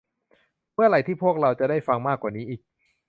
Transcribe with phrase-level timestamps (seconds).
[0.73, 2.61] เมื่อไหร่ที่พวกเราจะได้ฟังมากกว่านี้อีก